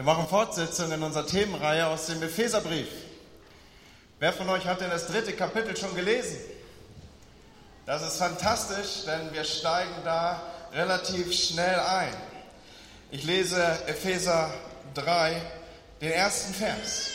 [0.00, 2.88] Wir machen Fortsetzung in unserer Themenreihe aus dem Epheserbrief.
[4.18, 6.38] Wer von euch hat denn das dritte Kapitel schon gelesen?
[7.84, 10.40] Das ist fantastisch, denn wir steigen da
[10.72, 12.14] relativ schnell ein.
[13.10, 14.50] Ich lese Epheser
[14.94, 15.38] 3,
[16.00, 17.10] den ersten Vers.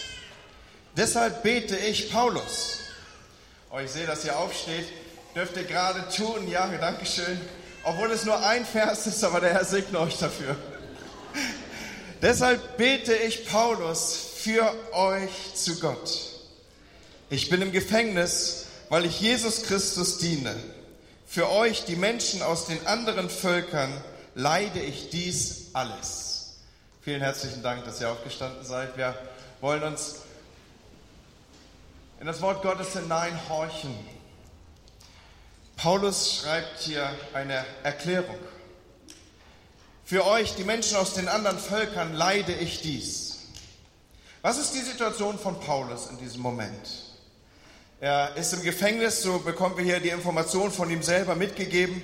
[0.96, 2.82] Deshalb bete ich Paulus.
[3.72, 4.86] Oh, ich sehe, dass hier aufsteht.
[5.36, 6.48] Dürft ihr gerade tun.
[6.48, 7.42] Ja, danke schön.
[7.84, 10.56] Obwohl es nur ein Vers ist, aber der Herr segne euch dafür.
[12.26, 16.10] Deshalb bete ich Paulus für euch zu Gott.
[17.30, 20.56] Ich bin im Gefängnis, weil ich Jesus Christus diene.
[21.28, 23.94] Für euch, die Menschen aus den anderen Völkern,
[24.34, 26.56] leide ich dies alles.
[27.04, 28.98] Vielen herzlichen Dank, dass ihr aufgestanden seid.
[28.98, 29.14] Wir
[29.62, 30.16] wollen uns
[32.20, 33.94] in das Wort Gottes hineinhorchen.
[35.78, 38.40] Paulus schreibt hier eine Erklärung.
[40.08, 43.40] Für euch, die Menschen aus den anderen Völkern, leide ich dies.
[44.44, 46.88] Was ist die Situation von Paulus in diesem Moment?
[48.00, 52.04] Er ist im Gefängnis, so bekommen wir hier die Information von ihm selber mitgegeben.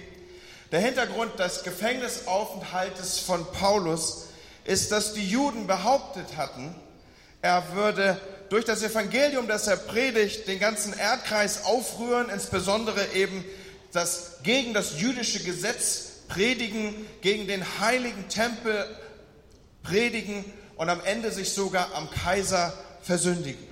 [0.72, 4.30] Der Hintergrund des Gefängnisaufenthaltes von Paulus
[4.64, 6.74] ist, dass die Juden behauptet hatten,
[7.44, 13.46] er würde durch das Evangelium, das er predigt, den ganzen Erdkreis aufrühren, insbesondere eben
[13.92, 18.88] das gegen das jüdische Gesetz predigen, gegen den heiligen Tempel
[19.84, 20.46] predigen
[20.78, 23.68] und am Ende sich sogar am Kaiser versündigen.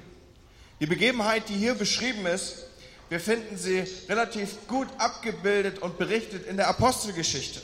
[0.80, 2.66] Die Begebenheit, die hier beschrieben ist,
[3.10, 7.60] wir finden sie relativ gut abgebildet und berichtet in der Apostelgeschichte.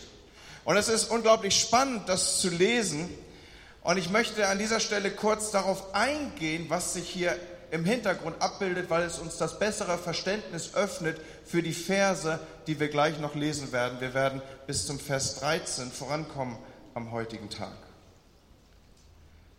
[0.63, 3.09] Und es ist unglaublich spannend, das zu lesen.
[3.83, 7.37] Und ich möchte an dieser Stelle kurz darauf eingehen, was sich hier
[7.69, 12.87] im Hintergrund abbildet, weil es uns das bessere Verständnis öffnet für die Verse, die wir
[12.87, 13.99] gleich noch lesen werden.
[13.99, 16.57] Wir werden bis zum Vers 13 vorankommen
[16.93, 17.75] am heutigen Tag.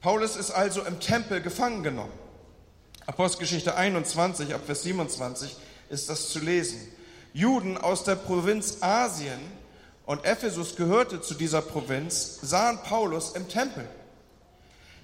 [0.00, 2.12] Paulus ist also im Tempel gefangen genommen.
[3.06, 5.56] Apostelgeschichte 21, ab Vers 27
[5.90, 6.80] ist das zu lesen.
[7.32, 9.40] Juden aus der Provinz Asien
[10.06, 13.86] und Ephesus gehörte zu dieser Provinz, sahen Paulus im Tempel.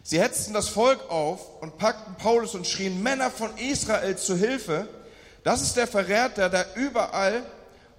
[0.03, 4.89] Sie hetzten das Volk auf und packten Paulus und schrien Männer von Israel zu Hilfe.
[5.45, 7.45] Das ist der Verräter, der überall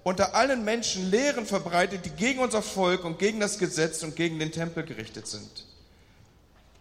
[0.04, 4.38] unter allen Menschen Lehren verbreitet, die gegen unser Volk und gegen das Gesetz und gegen
[4.38, 5.66] den Tempel gerichtet sind.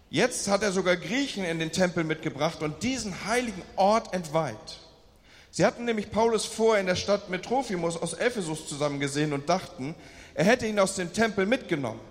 [0.09, 4.79] Jetzt hat er sogar Griechen in den Tempel mitgebracht und diesen heiligen Ort entweiht.
[5.49, 9.95] Sie hatten nämlich Paulus vorher in der Stadt mit Trophimus aus Ephesus zusammengesehen und dachten,
[10.35, 12.01] er hätte ihn aus dem Tempel mitgenommen.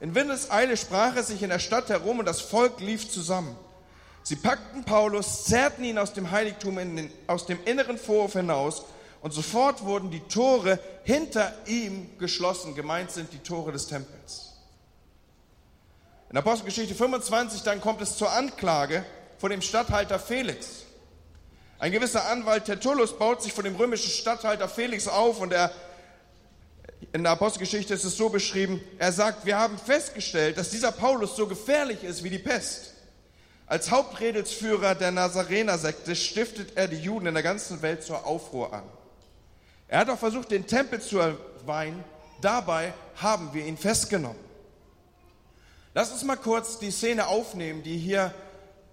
[0.00, 3.56] In Windeseile sprach es sich in der Stadt herum und das Volk lief zusammen.
[4.22, 8.84] Sie packten Paulus, zerrten ihn aus dem Heiligtum den, aus dem inneren Vorhof hinaus
[9.22, 12.74] und sofort wurden die Tore hinter ihm geschlossen.
[12.74, 14.52] Gemeint sind die Tore des Tempels.
[16.30, 19.04] In Apostelgeschichte 25 dann kommt es zur Anklage
[19.38, 20.84] von dem Statthalter Felix.
[21.78, 25.72] Ein gewisser Anwalt Tertullus baut sich von dem römischen Statthalter Felix auf und er
[27.12, 31.34] in der Apostelgeschichte ist es so beschrieben, er sagt, wir haben festgestellt, dass dieser Paulus
[31.34, 32.92] so gefährlich ist wie die Pest.
[33.66, 38.84] Als Hauptredelsführer der Nazarener-Sekte stiftet er die Juden in der ganzen Welt zur Aufruhr an.
[39.90, 42.04] Er hat auch versucht, den Tempel zu erweihen.
[42.40, 44.38] Dabei haben wir ihn festgenommen.
[45.94, 48.32] Lass uns mal kurz die Szene aufnehmen, die hier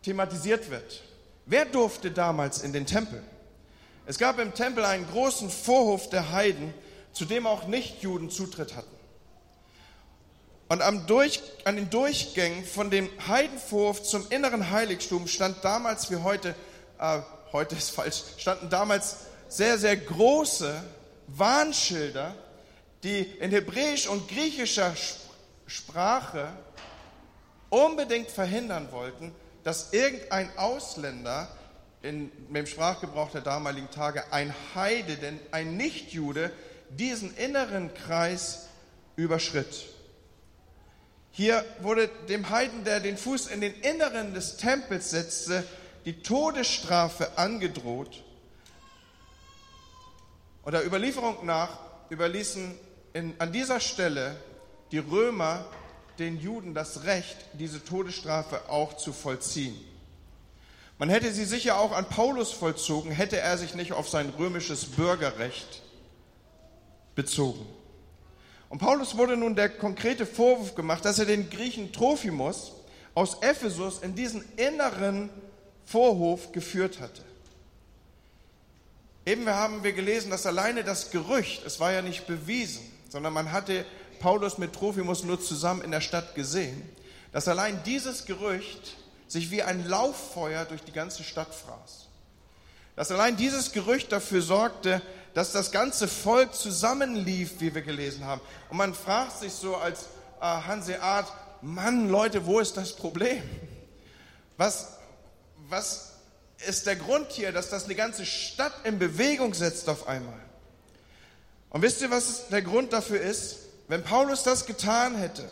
[0.02, 1.03] thematisiert wird.
[1.46, 3.22] Wer durfte damals in den Tempel?
[4.08, 6.74] Es gab im Tempel einen großen Vorhof der Heiden,
[7.14, 8.96] zu dem auch Nichtjuden Zutritt hatten.
[10.68, 16.56] Und Durch, an den Durchgängen von dem Heidenvorhof zum inneren Heiligtum stand damals wie heute,
[17.00, 17.19] äh,
[17.53, 20.84] heute ist falsch, standen damals sehr, sehr große
[21.28, 22.35] Warnschilder,
[23.03, 24.94] die in hebräisch und griechischer
[25.66, 26.50] Sprache
[27.69, 31.50] unbedingt verhindern wollten, dass irgendein Ausländer
[32.02, 36.52] in, dem Sprachgebrauch der damaligen Tage, ein Heide, denn ein Nichtjude,
[36.90, 38.68] diesen inneren Kreis
[39.16, 39.85] überschritt.
[41.31, 45.64] Hier wurde dem Heiden, der den Fuß in den Inneren des Tempels setzte,
[46.05, 48.23] die Todesstrafe angedroht.
[50.67, 51.79] Und der Überlieferung nach
[52.09, 52.78] überließen
[53.14, 54.35] in, an dieser Stelle
[54.91, 55.64] die Römer
[56.19, 59.78] den Juden das Recht, diese Todesstrafe auch zu vollziehen.
[60.97, 64.84] Man hätte sie sicher auch an Paulus vollzogen, hätte er sich nicht auf sein römisches
[64.84, 65.84] Bürgerrecht
[67.16, 67.66] bezogen.
[68.67, 72.73] Und Paulus wurde nun der konkrete Vorwurf gemacht, dass er den Griechen Trophimus
[73.14, 75.29] aus Ephesus in diesen inneren
[75.85, 77.22] Vorhof geführt hatte.
[79.28, 83.52] Eben haben wir gelesen, dass alleine das Gerücht, es war ja nicht bewiesen, sondern man
[83.52, 83.85] hatte
[84.22, 86.82] Paulus mit Trophimus nur zusammen in der Stadt gesehen.
[87.34, 88.96] dass allein dieses Gerücht
[89.28, 92.08] sich wie ein Lauffeuer durch die ganze Stadt fraß.
[92.96, 95.02] Dass allein dieses Gerücht dafür sorgte,
[95.34, 98.40] dass das ganze Volk zusammenlief, wie wir gelesen haben.
[98.70, 100.06] Und man fragt sich so als
[100.40, 101.26] äh, Hanseat,
[101.62, 103.44] Mann, Leute, wo ist das Problem?
[104.56, 104.94] Was,
[105.68, 106.06] was
[106.65, 110.39] ist der Grund hier, dass das eine ganze Stadt in Bewegung setzt auf einmal?
[111.69, 113.57] Und wisst ihr, was der Grund dafür ist?
[113.87, 115.47] Wenn Paulus das getan hätte,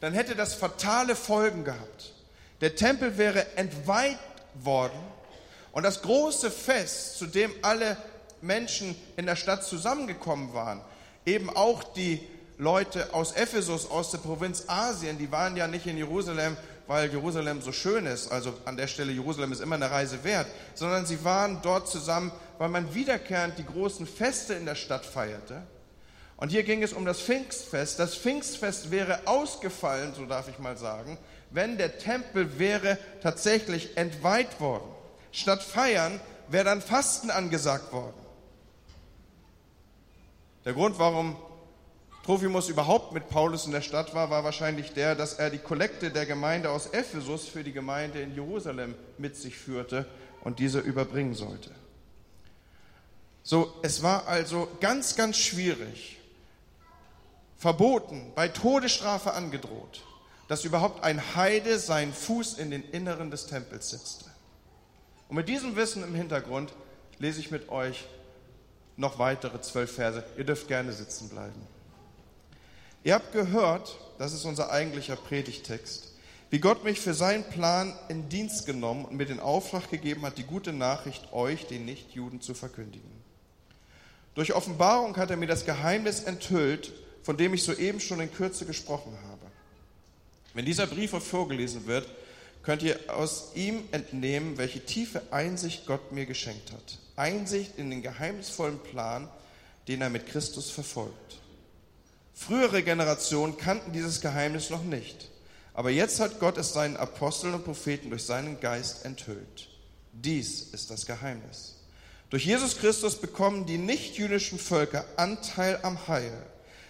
[0.00, 2.14] dann hätte das fatale Folgen gehabt.
[2.60, 4.18] Der Tempel wäre entweiht
[4.54, 4.98] worden
[5.72, 7.96] und das große Fest, zu dem alle
[8.40, 10.80] Menschen in der Stadt zusammengekommen waren,
[11.26, 12.26] eben auch die
[12.58, 16.56] Leute aus Ephesus, aus der Provinz Asien, die waren ja nicht in Jerusalem,
[16.86, 20.46] weil Jerusalem so schön ist, also an der Stelle Jerusalem ist immer eine Reise wert,
[20.74, 25.62] sondern sie waren dort zusammen, weil man wiederkehrend die großen Feste in der Stadt feierte.
[26.36, 27.98] Und hier ging es um das Pfingstfest.
[27.98, 31.18] Das Pfingstfest wäre ausgefallen, so darf ich mal sagen,
[31.50, 34.90] wenn der Tempel wäre tatsächlich entweiht worden.
[35.32, 38.14] Statt feiern wäre dann Fasten angesagt worden.
[40.64, 41.36] Der Grund, warum
[42.26, 46.10] Trophimus überhaupt mit Paulus in der Stadt war, war wahrscheinlich der, dass er die Kollekte
[46.10, 50.06] der Gemeinde aus Ephesus für die Gemeinde in Jerusalem mit sich führte
[50.42, 51.70] und diese überbringen sollte.
[53.44, 56.18] So, es war also ganz, ganz schwierig,
[57.56, 60.02] verboten, bei Todesstrafe angedroht,
[60.48, 64.24] dass überhaupt ein Heide seinen Fuß in den Inneren des Tempels setzte.
[65.28, 66.72] Und mit diesem Wissen im Hintergrund
[67.20, 68.04] lese ich mit euch
[68.96, 70.24] noch weitere zwölf Verse.
[70.36, 71.75] Ihr dürft gerne sitzen bleiben.
[73.06, 76.10] Ihr habt gehört, das ist unser eigentlicher Predigtext,
[76.50, 80.38] wie Gott mich für seinen Plan in Dienst genommen und mir den Auftrag gegeben hat,
[80.38, 83.08] die gute Nachricht euch, den Nichtjuden, zu verkündigen.
[84.34, 86.90] Durch Offenbarung hat er mir das Geheimnis enthüllt,
[87.22, 89.52] von dem ich soeben schon in Kürze gesprochen habe.
[90.52, 92.08] Wenn dieser Brief vorgelesen wird,
[92.64, 96.98] könnt ihr aus ihm entnehmen, welche tiefe Einsicht Gott mir geschenkt hat.
[97.14, 99.28] Einsicht in den geheimnisvollen Plan,
[99.86, 101.38] den er mit Christus verfolgt.
[102.36, 105.30] Frühere Generationen kannten dieses Geheimnis noch nicht,
[105.74, 109.68] aber jetzt hat Gott es seinen Aposteln und Propheten durch seinen Geist enthüllt.
[110.12, 111.74] Dies ist das Geheimnis.
[112.30, 116.32] Durch Jesus Christus bekommen die nichtjüdischen Völker Anteil am Heil,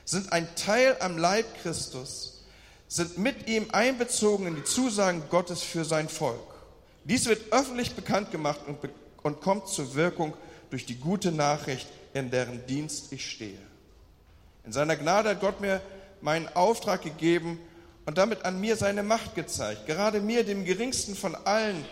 [0.04, 2.44] sind ein Teil am Leib Christus,
[2.88, 6.54] sind mit ihm einbezogen in die Zusagen Gottes für sein Volk.
[7.04, 8.78] Dies wird öffentlich bekannt gemacht und,
[9.22, 10.34] und kommt zur Wirkung
[10.70, 13.58] durch die gute Nachricht, in deren Dienst ich stehe.
[14.66, 15.80] In seiner Gnade hat Gott mir
[16.20, 17.60] meinen Auftrag gegeben
[18.04, 19.86] und damit an mir seine Macht gezeigt.
[19.86, 21.84] Gerade mir, dem geringsten von allen,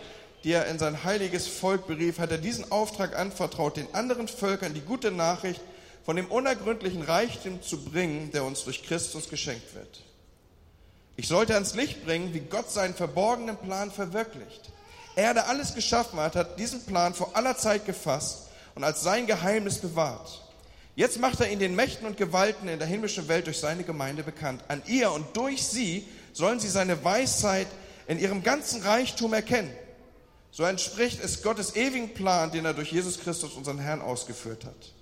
[0.43, 4.73] die er in sein heiliges Volk berief, hat er diesen Auftrag anvertraut, den anderen Völkern
[4.73, 5.61] die gute Nachricht
[6.05, 10.03] von dem unergründlichen Reichtum zu bringen, der uns durch Christus geschenkt wird.
[11.15, 14.69] Ich sollte ans Licht bringen, wie Gott seinen verborgenen Plan verwirklicht.
[15.15, 19.25] Er, der alles geschaffen hat, hat diesen Plan vor aller Zeit gefasst und als sein
[19.25, 20.44] Geheimnis bewahrt.
[20.95, 24.23] Jetzt macht er ihn den Mächten und Gewalten in der himmlischen Welt durch seine Gemeinde
[24.23, 24.63] bekannt.
[24.69, 27.67] An ihr und durch sie sollen sie seine Weisheit
[28.07, 29.71] in ihrem ganzen Reichtum erkennen.
[30.51, 34.93] So entspricht es Gottes ewigen Plan, den er durch Jesus Christus, unseren Herrn, ausgeführt hat.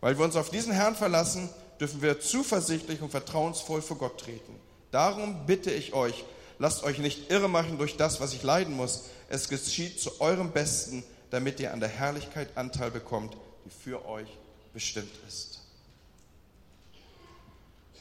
[0.00, 1.48] Weil wir uns auf diesen Herrn verlassen,
[1.78, 4.56] dürfen wir zuversichtlich und vertrauensvoll vor Gott treten.
[4.90, 6.24] Darum bitte ich euch,
[6.58, 9.04] lasst euch nicht irre machen durch das, was ich leiden muss.
[9.28, 14.39] Es geschieht zu eurem Besten, damit ihr an der Herrlichkeit Anteil bekommt, die für euch
[14.72, 15.60] bestimmt ist.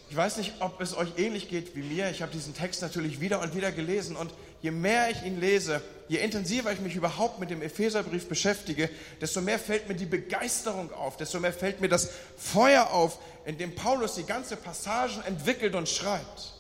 [0.10, 2.10] Ich weiß nicht, ob es euch ähnlich geht wie mir.
[2.10, 5.84] Ich habe diesen Text natürlich wieder und wieder gelesen und je mehr ich ihn lese,
[6.08, 8.90] je intensiver ich mich überhaupt mit dem Epheserbrief beschäftige,
[9.22, 13.60] desto mehr fällt mir die Begeisterung auf, desto mehr fällt mir das Feuer auf, in
[13.60, 16.56] dem Paulus die ganze Passagen entwickelt und schreibt.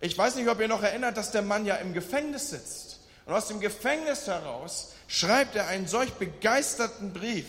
[0.00, 3.00] Ich weiß nicht, ob ihr noch erinnert, dass der Mann ja im Gefängnis sitzt.
[3.26, 7.44] Und aus dem Gefängnis heraus schreibt er einen solch begeisterten Brief.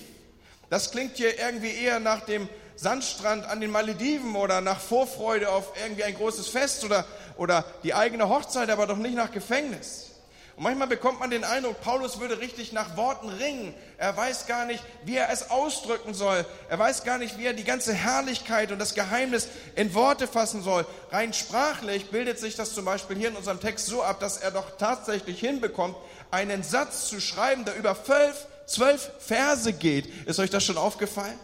[0.73, 5.71] Das klingt hier irgendwie eher nach dem Sandstrand an den Malediven oder nach Vorfreude auf
[5.79, 7.05] irgendwie ein großes Fest oder,
[7.37, 10.09] oder die eigene Hochzeit, aber doch nicht nach Gefängnis.
[10.55, 13.75] Und manchmal bekommt man den Eindruck, Paulus würde richtig nach Worten ringen.
[13.99, 16.43] Er weiß gar nicht, wie er es ausdrücken soll.
[16.67, 20.63] Er weiß gar nicht, wie er die ganze Herrlichkeit und das Geheimnis in Worte fassen
[20.63, 20.87] soll.
[21.11, 24.49] Rein sprachlich bildet sich das zum Beispiel hier in unserem Text so ab, dass er
[24.49, 25.95] doch tatsächlich hinbekommt,
[26.31, 30.07] einen Satz zu schreiben, der über zwölf zwölf Verse geht.
[30.25, 31.39] Ist euch das schon aufgefallen?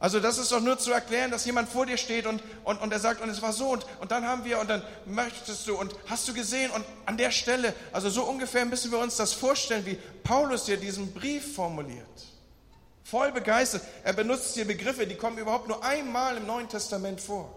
[0.00, 2.92] Also das ist doch nur zu erklären, dass jemand vor dir steht und, und, und
[2.92, 5.76] er sagt, und es war so und, und dann haben wir und dann möchtest du
[5.76, 9.32] und hast du gesehen und an der Stelle, also so ungefähr müssen wir uns das
[9.32, 12.06] vorstellen, wie Paulus hier diesen Brief formuliert.
[13.02, 13.82] Voll begeistert.
[14.04, 17.52] Er benutzt hier Begriffe, die kommen überhaupt nur einmal im Neuen Testament vor.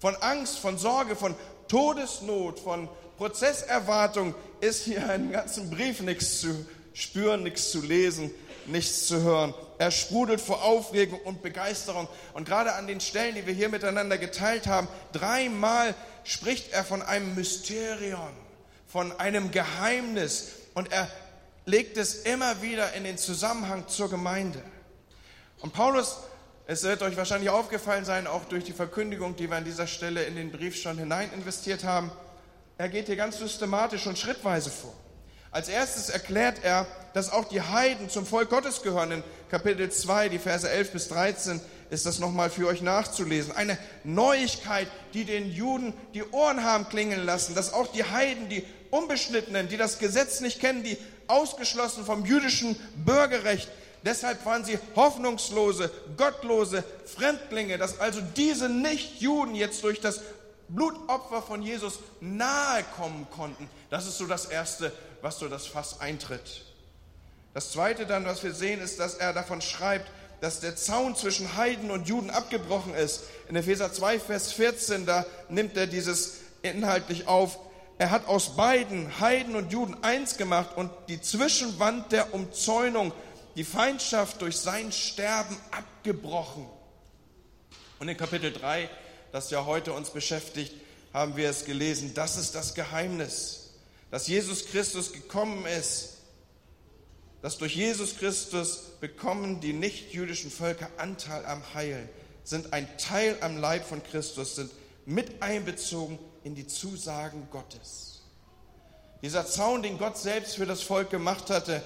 [0.00, 1.34] Von Angst, von Sorge, von
[1.68, 8.30] Todesnot, von Prozesserwartung ist hier in ganzen Brief nichts zu spüren, nichts zu lesen,
[8.66, 9.52] nichts zu hören.
[9.76, 12.08] Er sprudelt vor Aufregung und Begeisterung.
[12.32, 17.02] Und gerade an den Stellen, die wir hier miteinander geteilt haben, dreimal spricht er von
[17.02, 18.32] einem Mysterion,
[18.86, 20.52] von einem Geheimnis.
[20.72, 21.10] Und er
[21.66, 24.62] legt es immer wieder in den Zusammenhang zur Gemeinde.
[25.60, 26.18] Und Paulus,
[26.66, 30.22] es wird euch wahrscheinlich aufgefallen sein, auch durch die Verkündigung, die wir an dieser Stelle
[30.22, 32.10] in den Brief schon hinein investiert haben,
[32.76, 34.94] er geht hier ganz systematisch und schrittweise vor.
[35.54, 39.12] Als erstes erklärt er, dass auch die Heiden zum Volk Gottes gehören.
[39.12, 43.52] In Kapitel 2, die Verse 11 bis 13 ist das nochmal für euch nachzulesen.
[43.52, 48.64] Eine Neuigkeit, die den Juden die Ohren haben klingeln lassen, dass auch die Heiden, die
[48.90, 53.68] Unbeschnittenen, die das Gesetz nicht kennen, die ausgeschlossen vom jüdischen Bürgerrecht,
[54.04, 60.20] deshalb waren sie hoffnungslose, gottlose Fremdlinge, dass also diese Nichtjuden jetzt durch das
[60.66, 63.68] Blutopfer von Jesus nahe kommen konnten.
[63.90, 64.92] Das ist so das Erste,
[65.24, 66.66] was so das Fass eintritt.
[67.54, 70.10] Das Zweite dann, was wir sehen, ist, dass er davon schreibt,
[70.42, 73.22] dass der Zaun zwischen Heiden und Juden abgebrochen ist.
[73.48, 77.58] In Epheser 2, Vers 14, da nimmt er dieses inhaltlich auf.
[77.96, 83.10] Er hat aus beiden, Heiden und Juden, eins gemacht und die Zwischenwand der Umzäunung,
[83.56, 86.68] die Feindschaft durch sein Sterben abgebrochen.
[87.98, 88.90] Und in Kapitel 3,
[89.32, 90.74] das ja heute uns beschäftigt,
[91.14, 92.12] haben wir es gelesen.
[92.12, 93.63] Das ist das Geheimnis
[94.14, 96.18] dass Jesus Christus gekommen ist,
[97.42, 102.08] dass durch Jesus Christus bekommen die nichtjüdischen Völker Anteil am Heil,
[102.44, 104.70] sind ein Teil am Leib von Christus, sind
[105.04, 108.22] mit einbezogen in die Zusagen Gottes.
[109.20, 111.82] Dieser Zaun, den Gott selbst für das Volk gemacht hatte,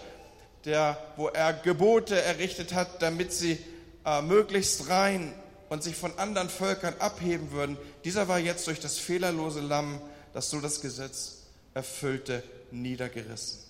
[0.67, 3.57] der, wo er Gebote errichtet hat, damit sie
[4.05, 5.33] äh, möglichst rein
[5.71, 9.99] und sich von anderen Völkern abheben würden, dieser war jetzt durch das fehlerlose Lamm,
[10.35, 11.38] das so das Gesetz
[11.75, 13.61] erfüllte, niedergerissen.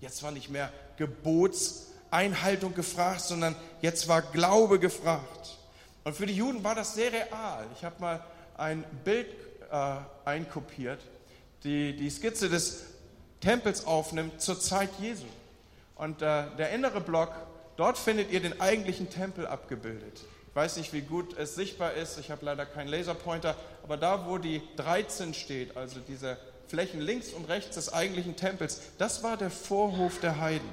[0.00, 5.58] Jetzt war nicht mehr Gebotseinhaltung gefragt, sondern jetzt war Glaube gefragt.
[6.04, 7.66] Und für die Juden war das sehr real.
[7.76, 8.24] Ich habe mal
[8.56, 9.28] ein Bild
[9.70, 11.00] äh, einkopiert,
[11.64, 12.84] die die Skizze des
[13.40, 15.24] Tempels aufnimmt zur Zeit Jesu.
[15.96, 17.32] Und äh, der innere Block,
[17.76, 20.20] dort findet ihr den eigentlichen Tempel abgebildet.
[20.48, 22.18] Ich weiß nicht, wie gut es sichtbar ist.
[22.18, 23.56] Ich habe leider keinen Laserpointer.
[23.82, 28.80] Aber da, wo die 13 steht, also diese Flächen links und rechts des eigentlichen Tempels,
[28.98, 30.68] das war der Vorhof der Heiden.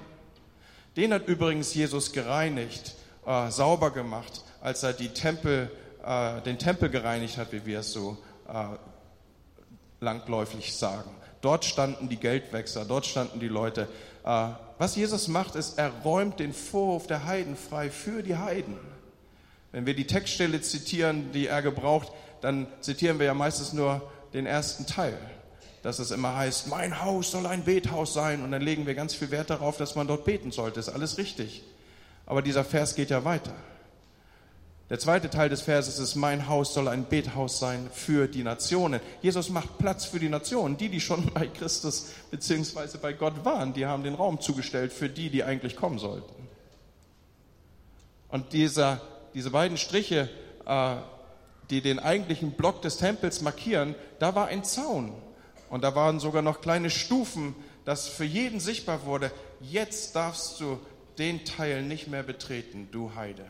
[0.98, 2.96] Den hat übrigens Jesus gereinigt,
[3.26, 5.72] äh, sauber gemacht, als er Tempel,
[6.04, 8.18] äh, den Tempel gereinigt hat, wie wir es so
[8.48, 8.66] äh,
[10.00, 11.10] langläufig sagen.
[11.42, 13.88] Dort standen die Geldwechsler, dort standen die Leute.
[14.24, 18.78] Äh, was Jesus macht, ist, er räumt den Vorhof der Heiden frei für die Heiden.
[19.72, 24.02] Wenn wir die Textstelle zitieren, die er gebraucht, dann zitieren wir ja meistens nur
[24.34, 25.18] den ersten Teil
[25.84, 29.16] dass es immer heißt, mein Haus soll ein Bethaus sein und dann legen wir ganz
[29.16, 30.80] viel Wert darauf, dass man dort beten sollte.
[30.80, 31.64] Ist alles richtig.
[32.26, 33.54] Aber dieser Vers geht ja weiter.
[34.92, 39.00] Der zweite Teil des Verses ist, mein Haus soll ein Bethaus sein für die Nationen.
[39.22, 40.76] Jesus macht Platz für die Nationen.
[40.76, 42.98] Die, die schon bei Christus bzw.
[43.02, 46.34] bei Gott waren, die haben den Raum zugestellt für die, die eigentlich kommen sollten.
[48.28, 49.02] Und dieser,
[49.34, 50.30] diese beiden Striche,
[50.66, 50.96] äh,
[51.70, 55.14] die den eigentlichen Block des Tempels markieren, da war ein Zaun.
[55.72, 60.78] Und da waren sogar noch kleine Stufen, dass für jeden sichtbar wurde, jetzt darfst du
[61.18, 63.46] den Teil nicht mehr betreten, du Heide.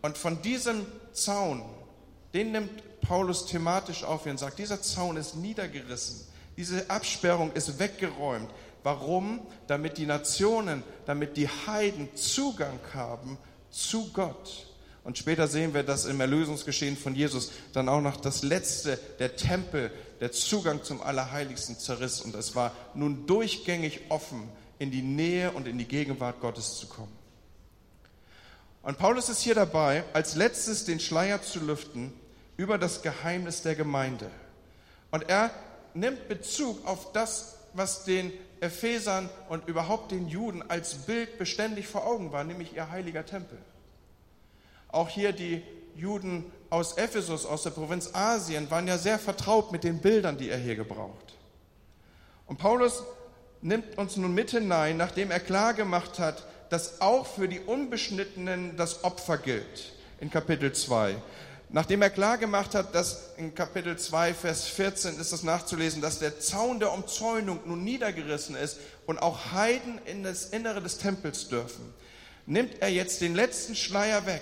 [0.00, 1.62] Und von diesem Zaun,
[2.32, 8.50] den nimmt Paulus thematisch auf und sagt, dieser Zaun ist niedergerissen, diese Absperrung ist weggeräumt.
[8.82, 9.40] Warum?
[9.66, 13.36] Damit die Nationen, damit die Heiden Zugang haben
[13.70, 14.67] zu Gott.
[15.08, 19.36] Und später sehen wir, dass im Erlösungsgeschehen von Jesus dann auch noch das letzte, der
[19.36, 22.20] Tempel, der Zugang zum Allerheiligsten zerriss.
[22.20, 26.88] Und es war nun durchgängig offen, in die Nähe und in die Gegenwart Gottes zu
[26.88, 27.16] kommen.
[28.82, 32.12] Und Paulus ist hier dabei, als letztes den Schleier zu lüften
[32.58, 34.30] über das Geheimnis der Gemeinde.
[35.10, 35.50] Und er
[35.94, 42.04] nimmt Bezug auf das, was den Ephesern und überhaupt den Juden als Bild beständig vor
[42.04, 43.56] Augen war, nämlich ihr heiliger Tempel.
[44.88, 45.62] Auch hier die
[45.94, 50.50] Juden aus Ephesus, aus der Provinz Asien, waren ja sehr vertraut mit den Bildern, die
[50.50, 51.34] er hier gebraucht.
[52.46, 53.02] Und Paulus
[53.60, 58.76] nimmt uns nun mit hinein, nachdem er klar gemacht hat, dass auch für die Unbeschnittenen
[58.76, 61.16] das Opfer gilt, in Kapitel 2.
[61.70, 66.18] Nachdem er klar gemacht hat, dass in Kapitel 2, Vers 14 ist das nachzulesen, dass
[66.18, 71.48] der Zaun der Umzäunung nun niedergerissen ist und auch Heiden in das Innere des Tempels
[71.48, 71.92] dürfen,
[72.46, 74.40] nimmt er jetzt den letzten Schleier weg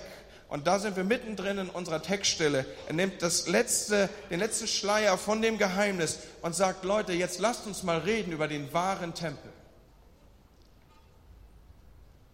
[0.49, 2.65] Und da sind wir mittendrin in unserer Textstelle.
[2.87, 7.67] Er nimmt das letzte, den letzten Schleier von dem Geheimnis und sagt, Leute, jetzt lasst
[7.67, 9.53] uns mal reden über den wahren Tempel.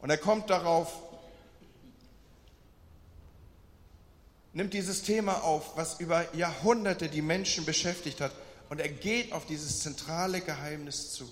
[0.00, 0.92] Und er kommt darauf,
[4.52, 8.32] nimmt dieses Thema auf, was über Jahrhunderte die Menschen beschäftigt hat.
[8.68, 11.30] Und er geht auf dieses zentrale Geheimnis zu.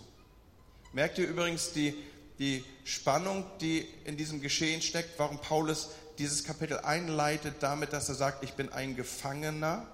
[0.92, 1.94] Merkt ihr übrigens die,
[2.38, 5.90] die Spannung, die in diesem Geschehen steckt, warum Paulus
[6.21, 9.87] dieses Kapitel einleitet damit, dass er sagt, ich bin ein Gefangener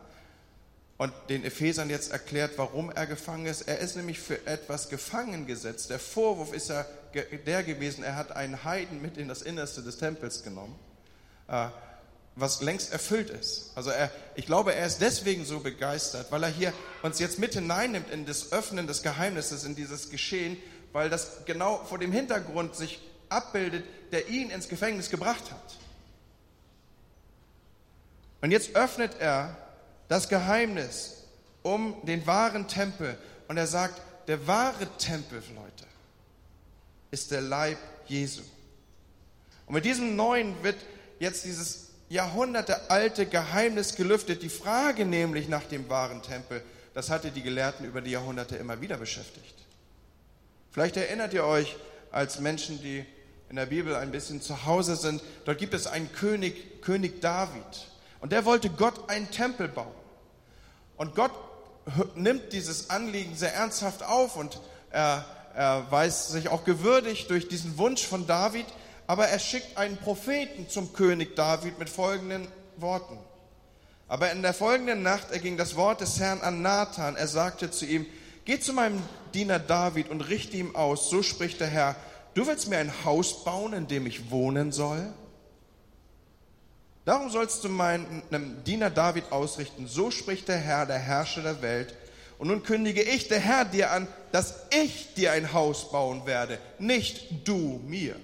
[0.97, 3.63] und den Ephesern jetzt erklärt, warum er gefangen ist.
[3.63, 5.89] Er ist nämlich für etwas gefangen gesetzt.
[5.89, 6.85] Der Vorwurf ist ja
[7.47, 10.77] der gewesen, er hat einen Heiden mit in das Innerste des Tempels genommen,
[11.47, 11.69] äh,
[12.35, 13.71] was längst erfüllt ist.
[13.77, 17.55] Also er, ich glaube, er ist deswegen so begeistert, weil er hier uns jetzt mit
[17.55, 20.57] hineinnimmt in das Öffnen des Geheimnisses, in dieses Geschehen,
[20.93, 25.86] weil das genau vor dem Hintergrund sich abbildet, der ihn ins Gefängnis gebracht hat.
[28.41, 29.57] Und jetzt öffnet er
[30.09, 31.25] das Geheimnis
[31.63, 35.85] um den wahren Tempel und er sagt, der wahre Tempel, Leute,
[37.11, 38.43] ist der Leib Jesu.
[39.67, 40.77] Und mit diesem neuen wird
[41.19, 44.43] jetzt dieses jahrhundertealte Geheimnis gelüftet.
[44.43, 46.63] Die Frage nämlich nach dem wahren Tempel,
[46.95, 49.55] das hatte die Gelehrten über die Jahrhunderte immer wieder beschäftigt.
[50.71, 51.77] Vielleicht erinnert ihr euch
[52.11, 53.05] als Menschen, die
[53.49, 57.89] in der Bibel ein bisschen zu Hause sind, dort gibt es einen König, König David.
[58.21, 59.95] Und der wollte Gott einen Tempel bauen.
[60.97, 61.33] Und Gott
[62.15, 67.79] nimmt dieses Anliegen sehr ernsthaft auf und er, er weiß sich auch gewürdigt durch diesen
[67.79, 68.67] Wunsch von David,
[69.07, 73.19] aber er schickt einen Propheten zum König David mit folgenden Worten.
[74.09, 77.17] Aber in der folgenden Nacht erging das Wort des Herrn an Nathan.
[77.17, 78.07] Er sagte zu ihm,
[78.45, 79.03] geh zu meinem
[79.35, 81.97] Diener David und richte ihm aus, so spricht der Herr,
[82.35, 85.13] du willst mir ein Haus bauen, in dem ich wohnen soll?
[87.07, 88.25] Darum sollst du meinem
[88.65, 91.95] Diener David ausrichten, so spricht der Herr, der Herrscher der Welt.
[92.37, 96.59] Und nun kündige ich, der Herr, dir an, dass ich dir ein Haus bauen werde,
[96.81, 98.17] nicht du mir.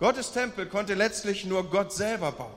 [0.00, 2.50] Gottes Tempel konnte letztlich nur Gott selber bauen.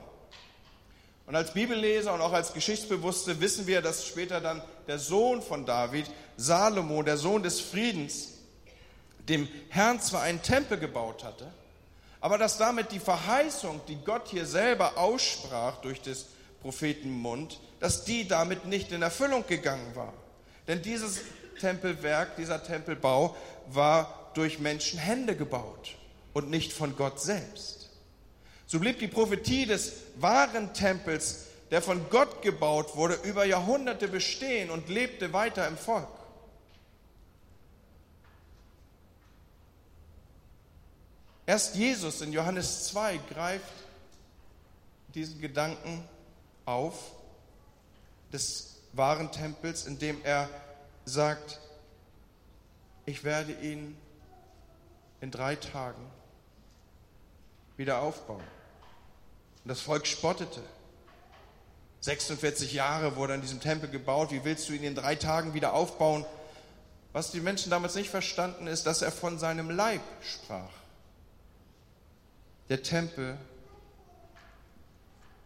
[1.28, 5.64] Und als Bibelleser und auch als Geschichtsbewusste wissen wir, dass später dann der Sohn von
[5.64, 8.30] David, Salomo, der Sohn des Friedens,
[9.28, 11.46] dem Herrn zwar einen Tempel gebaut hatte,
[12.20, 16.26] aber dass damit die Verheißung, die Gott hier selber aussprach durch des
[16.60, 20.12] Propheten Mund, dass die damit nicht in Erfüllung gegangen war.
[20.66, 21.20] Denn dieses
[21.60, 23.36] Tempelwerk, dieser Tempelbau
[23.68, 25.96] war durch Menschenhände gebaut
[26.32, 27.90] und nicht von Gott selbst.
[28.66, 34.70] So blieb die Prophetie des wahren Tempels, der von Gott gebaut wurde, über Jahrhunderte bestehen
[34.70, 36.08] und lebte weiter im Volk.
[41.48, 43.72] Erst Jesus in Johannes 2 greift
[45.14, 46.06] diesen Gedanken
[46.66, 46.92] auf
[48.30, 50.50] des wahren Tempels, indem er
[51.06, 51.58] sagt,
[53.06, 53.96] ich werde ihn
[55.22, 56.04] in drei Tagen
[57.78, 58.44] wieder aufbauen.
[59.64, 60.60] Und das Volk spottete.
[62.00, 64.32] 46 Jahre wurde an diesem Tempel gebaut.
[64.32, 66.26] Wie willst du ihn in drei Tagen wieder aufbauen?
[67.14, 70.68] Was die Menschen damals nicht verstanden ist, dass er von seinem Leib sprach
[72.68, 73.36] der Tempel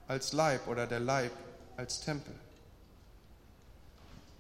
[0.09, 1.33] als Leib oder der Leib
[1.77, 2.35] als Tempel.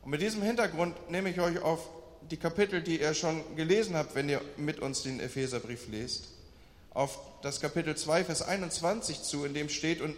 [0.02, 1.88] Und mit diesem Hintergrund nehme ich euch auf
[2.30, 6.28] die Kapitel, die ihr schon gelesen habt, wenn ihr mit uns den Epheserbrief lest,
[6.90, 10.16] auf das Kapitel 2, Vers 21 zu, in dem steht, und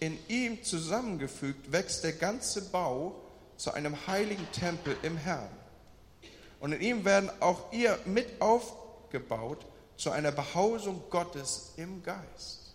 [0.00, 3.14] in ihm zusammengefügt wächst der ganze Bau
[3.56, 5.48] zu einem heiligen Tempel im Herrn.
[6.60, 9.64] Und in ihm werden auch ihr mit aufgebaut
[9.96, 12.74] zu einer Behausung Gottes im Geist.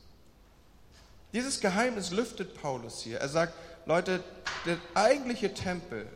[1.34, 3.20] Dieses Geheimnis lüftet Paulus hier.
[3.20, 3.54] Er sagt,
[3.86, 4.24] Leute,
[4.66, 6.08] der eigentliche Tempel,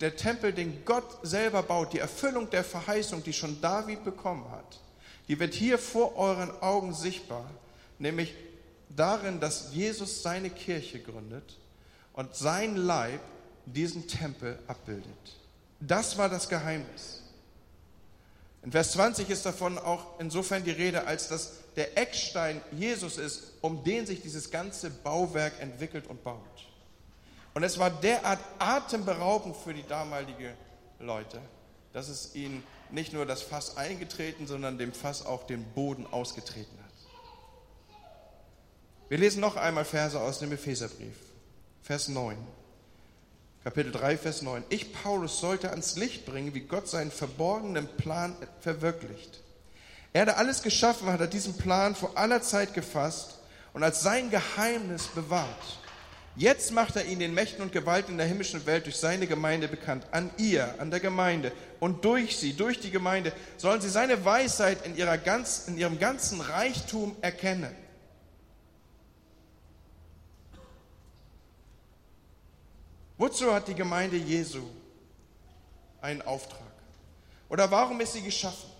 [0.00, 4.80] der Tempel, den Gott selber baut, die Erfüllung der Verheißung, die schon David bekommen hat,
[5.28, 7.48] die wird hier vor euren Augen sichtbar,
[7.98, 8.34] nämlich
[8.88, 11.56] darin, dass Jesus seine Kirche gründet
[12.14, 13.20] und sein Leib
[13.66, 15.36] diesen Tempel abbildet.
[15.78, 17.19] Das war das Geheimnis.
[18.62, 23.52] In Vers 20 ist davon auch insofern die Rede, als dass der Eckstein Jesus ist,
[23.62, 26.66] um den sich dieses ganze Bauwerk entwickelt und baut.
[27.54, 30.52] Und es war derart atemberaubend für die damaligen
[30.98, 31.40] Leute,
[31.92, 36.78] dass es ihnen nicht nur das Fass eingetreten, sondern dem Fass auch den Boden ausgetreten
[36.84, 36.90] hat.
[39.08, 41.16] Wir lesen noch einmal Verse aus dem Epheserbrief,
[41.82, 42.36] Vers 9.
[43.62, 44.64] Kapitel 3, Vers 9.
[44.70, 49.40] Ich, Paulus, sollte ans Licht bringen, wie Gott seinen verborgenen Plan verwirklicht.
[50.14, 53.38] Er, der alles geschaffen hat, hat diesen Plan vor aller Zeit gefasst
[53.74, 55.78] und als sein Geheimnis bewahrt.
[56.36, 59.68] Jetzt macht er ihn den Mächten und Gewalten in der himmlischen Welt durch seine Gemeinde
[59.68, 60.06] bekannt.
[60.10, 64.86] An ihr, an der Gemeinde und durch sie, durch die Gemeinde, sollen sie seine Weisheit
[64.86, 67.76] in, ihrer ganz, in ihrem ganzen Reichtum erkennen.
[73.20, 74.62] Wozu hat die Gemeinde Jesu
[76.00, 76.72] einen Auftrag?
[77.50, 78.70] Oder warum ist sie geschaffen?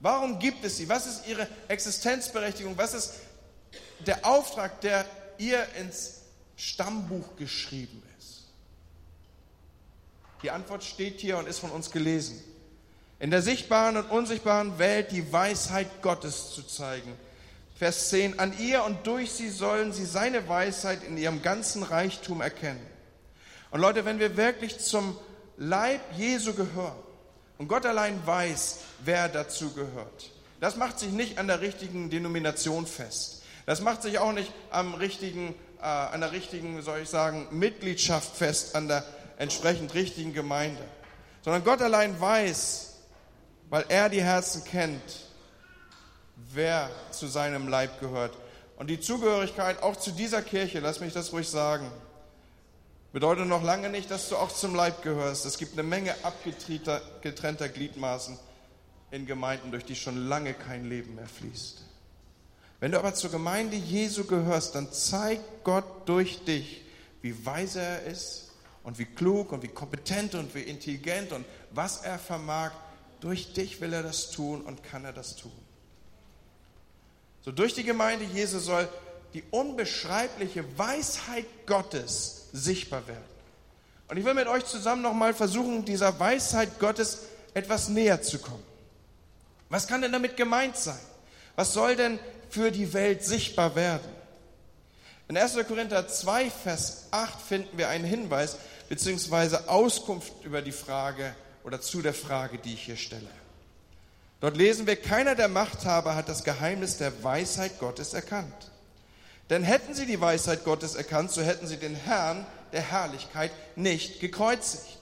[0.00, 0.86] Warum gibt es sie?
[0.90, 2.76] Was ist ihre Existenzberechtigung?
[2.76, 3.14] Was ist
[4.00, 5.06] der Auftrag, der
[5.38, 6.20] ihr ins
[6.54, 8.48] Stammbuch geschrieben ist?
[10.42, 12.44] Die Antwort steht hier und ist von uns gelesen.
[13.18, 17.14] In der sichtbaren und unsichtbaren Welt die Weisheit Gottes zu zeigen.
[17.78, 22.42] Vers 10, an ihr und durch sie sollen sie seine Weisheit in ihrem ganzen Reichtum
[22.42, 22.97] erkennen.
[23.70, 25.16] Und Leute, wenn wir wirklich zum
[25.56, 26.98] Leib Jesu gehören
[27.58, 32.86] und Gott allein weiß, wer dazu gehört, das macht sich nicht an der richtigen Denomination
[32.86, 33.42] fest.
[33.66, 38.36] Das macht sich auch nicht am richtigen äh, an der richtigen, soll ich sagen, Mitgliedschaft
[38.36, 39.04] fest, an der
[39.36, 40.82] entsprechend richtigen Gemeinde.
[41.42, 42.96] Sondern Gott allein weiß,
[43.70, 45.26] weil er die Herzen kennt,
[46.52, 48.36] wer zu seinem Leib gehört.
[48.76, 51.90] Und die Zugehörigkeit auch zu dieser Kirche, lass mich das ruhig sagen,
[53.12, 55.46] bedeutet noch lange nicht, dass du auch zum Leib gehörst.
[55.46, 58.38] Es gibt eine Menge abgetrennter Gliedmaßen
[59.10, 61.82] in Gemeinden, durch die schon lange kein Leben mehr fließt.
[62.80, 66.82] Wenn du aber zur Gemeinde Jesu gehörst, dann zeigt Gott durch dich,
[67.22, 68.52] wie weise er ist
[68.84, 72.72] und wie klug und wie kompetent und wie intelligent und was er vermag.
[73.20, 75.50] Durch dich will er das tun und kann er das tun.
[77.40, 78.88] So durch die Gemeinde Jesu soll
[79.34, 83.24] die unbeschreibliche Weisheit Gottes sichtbar werden.
[84.08, 88.62] Und ich will mit euch zusammen nochmal versuchen, dieser Weisheit Gottes etwas näher zu kommen.
[89.68, 90.98] Was kann denn damit gemeint sein?
[91.56, 92.18] Was soll denn
[92.50, 94.08] für die Welt sichtbar werden.
[95.28, 95.58] In 1.
[95.66, 98.56] Korinther 2, Vers 8 finden wir einen Hinweis
[98.88, 99.56] bzw.
[99.66, 101.34] Auskunft über die Frage
[101.64, 103.28] oder zu der Frage, die ich hier stelle.
[104.40, 108.70] Dort lesen wir, keiner der Machthaber hat das Geheimnis der Weisheit Gottes erkannt.
[109.50, 114.20] Denn hätten sie die Weisheit Gottes erkannt, so hätten sie den Herrn der Herrlichkeit nicht
[114.20, 114.98] gekreuzigt.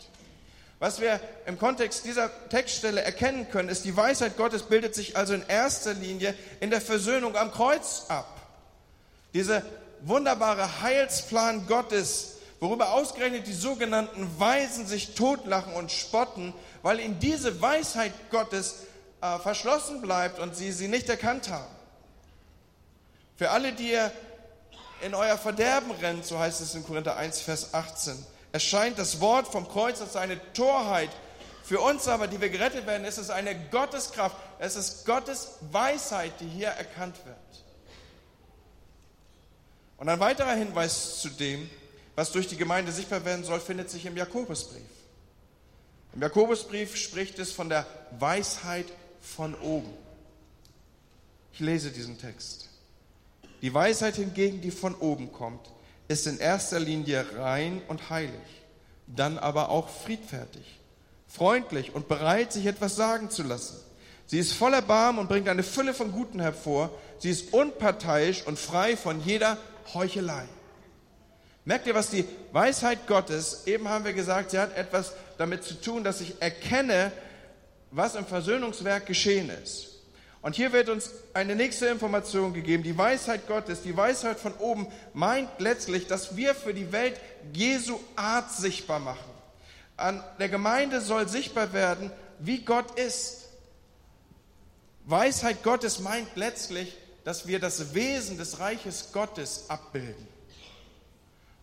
[0.79, 5.33] Was wir im Kontext dieser Textstelle erkennen können, ist, die Weisheit Gottes bildet sich also
[5.33, 8.41] in erster Linie in der Versöhnung am Kreuz ab.
[9.33, 9.63] Dieser
[10.03, 17.61] wunderbare Heilsplan Gottes, worüber ausgerechnet die sogenannten Weisen sich totlachen und spotten, weil ihnen diese
[17.63, 18.77] Weisheit Gottes
[19.23, 21.75] äh, verschlossen bleibt und sie sie nicht erkannt haben.
[23.37, 24.13] Für alle, die ihr
[25.03, 28.17] in euer Verderben rennt, so heißt es in Korinther 1, Vers 18,
[28.53, 31.11] erscheint das Wort vom Kreuz als eine Torheit.
[31.63, 34.37] Für uns aber, die wir gerettet werden, ist es eine Gotteskraft.
[34.59, 37.37] Es ist Gottes Weisheit, die hier erkannt wird.
[39.99, 41.69] Und ein weiterer Hinweis zu dem,
[42.15, 44.83] was durch die Gemeinde sichtbar werden soll, findet sich im Jakobusbrief.
[46.15, 47.87] Im Jakobusbrief spricht es von der
[48.19, 48.87] Weisheit
[49.21, 49.93] von oben.
[51.53, 52.66] Ich lese diesen Text.
[53.63, 55.71] Die Weisheit hingegen, die von oben kommt,
[56.09, 58.33] ist in erster Linie rein und heilig,
[59.07, 60.81] dann aber auch friedfertig,
[61.27, 63.77] freundlich und bereit, sich etwas sagen zu lassen.
[64.27, 66.91] Sie ist voller Barm und bringt eine Fülle von Guten hervor.
[67.19, 69.57] Sie ist unparteiisch und frei von jeder
[69.95, 70.45] Heuchelei.
[71.65, 75.75] Merkt ihr, was die Weisheit Gottes, eben haben wir gesagt, sie hat etwas damit zu
[75.75, 77.13] tun, dass ich erkenne,
[77.91, 79.96] was im Versöhnungswerk geschehen ist.
[80.47, 82.85] Und hier wird uns eine nächste Information gegeben.
[82.85, 87.21] Die Weisheit Gottes, die Weisheit von oben meint letztlich, dass wir für die Welt
[87.53, 89.29] Jesu Art sichtbar machen.
[89.97, 93.49] An der Gemeinde soll sichtbar werden, wie Gott ist.
[95.07, 100.29] Weisheit Gottes meint letztlich, dass wir das Wesen des Reiches Gottes abbilden.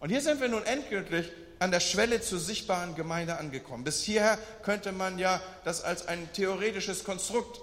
[0.02, 3.86] Und hier sind wir nun endgültig an der Schwelle zur sichtbaren Gemeinde angekommen.
[3.86, 7.62] Bis hierher könnte man ja das als ein theoretisches Konstrukt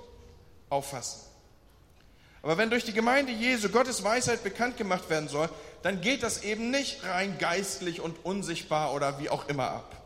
[0.70, 1.20] auffassen.
[2.42, 5.50] Aber wenn durch die Gemeinde Jesu Gottes Weisheit bekannt gemacht werden soll,
[5.82, 9.96] dann geht das eben nicht rein geistlich und unsichtbar oder wie auch immer ab,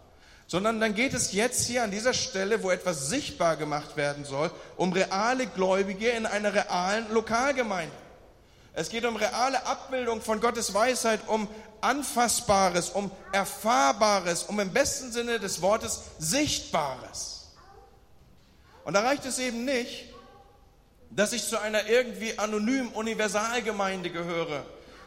[0.48, 4.50] sondern dann geht es jetzt hier an dieser Stelle, wo etwas sichtbar gemacht werden soll,
[4.77, 7.94] um reale Gläubige in einer realen Lokalgemeinde.
[8.72, 11.46] Es geht um reale Abbildung von Gottes Weisheit, um
[11.81, 17.53] Anfassbares, um Erfahrbares, um im besten Sinne des Wortes Sichtbares.
[18.85, 20.13] Und da reicht es eben nicht,
[21.14, 24.64] dass ich zu einer irgendwie anonymen Universalgemeinde gehöre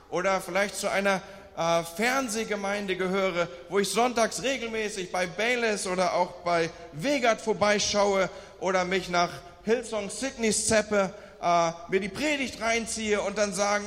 [0.10, 1.22] oder vielleicht zu einer
[1.58, 8.86] äh, Fernsehgemeinde gehöre, wo ich sonntags regelmäßig bei Bayless oder auch bei Vegat vorbeischaue oder
[8.86, 9.32] mich nach
[9.64, 13.86] Hillsong Sydney zeppe, äh, mir die Predigt reinziehe und dann sagen,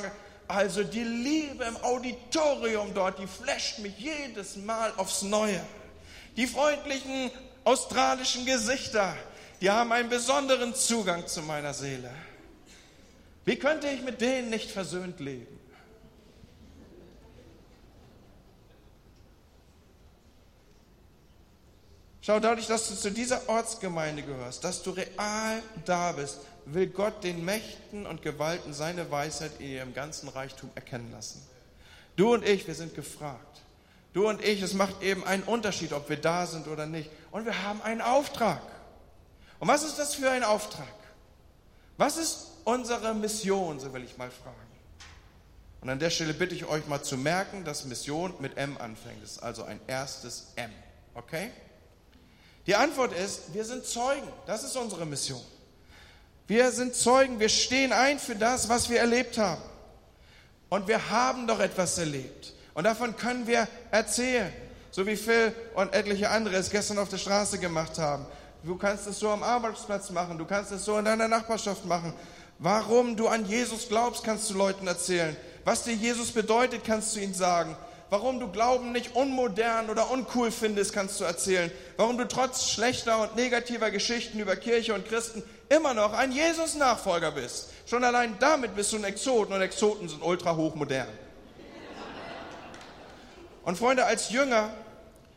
[0.51, 5.61] Also die Liebe im Auditorium dort, die flasht mich jedes Mal aufs Neue.
[6.35, 7.31] Die freundlichen
[7.63, 9.15] australischen Gesichter,
[9.61, 12.11] die haben einen besonderen Zugang zu meiner Seele.
[13.45, 15.59] Wie könnte ich mit denen nicht versöhnt leben?
[22.23, 27.23] Schau, dadurch, dass du zu dieser Ortsgemeinde gehörst, dass du real da bist, will Gott
[27.23, 31.41] den Mächten und Gewalten seine Weisheit in ihrem ganzen Reichtum erkennen lassen.
[32.15, 33.61] Du und ich, wir sind gefragt.
[34.13, 37.09] Du und ich, es macht eben einen Unterschied, ob wir da sind oder nicht.
[37.31, 38.61] Und wir haben einen Auftrag.
[39.61, 40.87] Und was ist das für ein Auftrag?
[41.95, 44.57] Was ist unsere Mission, so will ich mal fragen.
[45.81, 49.21] Und an der Stelle bitte ich euch mal zu merken, dass Mission mit M anfängt.
[49.21, 50.71] Das ist also ein erstes M.
[51.13, 51.51] Okay?
[52.67, 54.27] Die Antwort ist, wir sind Zeugen.
[54.47, 55.41] Das ist unsere Mission.
[56.47, 57.39] Wir sind Zeugen.
[57.39, 59.61] Wir stehen ein für das, was wir erlebt haben.
[60.69, 62.53] Und wir haben doch etwas erlebt.
[62.73, 64.51] Und davon können wir erzählen.
[64.91, 68.25] So wie Phil und etliche andere es gestern auf der Straße gemacht haben.
[68.63, 72.13] Du kannst es so am Arbeitsplatz machen, du kannst es so in deiner Nachbarschaft machen.
[72.59, 75.35] Warum du an Jesus glaubst, kannst du Leuten erzählen.
[75.65, 77.75] Was dir Jesus bedeutet, kannst du ihnen sagen.
[78.11, 81.71] Warum du Glauben nicht unmodern oder uncool findest, kannst du erzählen.
[81.97, 87.31] Warum du trotz schlechter und negativer Geschichten über Kirche und Christen immer noch ein Jesus-Nachfolger
[87.31, 87.69] bist.
[87.87, 91.07] Schon allein damit bist du ein Exoten und Exoten sind ultra hochmodern.
[93.63, 94.69] Und Freunde, als Jünger